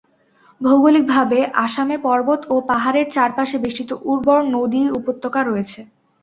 ভৌগোলিকভাবে 0.61 1.37
আসামে 1.65 1.95
পর্বত 2.03 2.41
ও 2.49 2.65
পাহাড়ের 2.69 3.07
চারপাশে 3.11 3.57
বেষ্টিত 3.63 3.89
উর্বর 4.05 4.39
নদী-উপত্যকা 4.55 5.39
রয়েছে। 5.43 5.79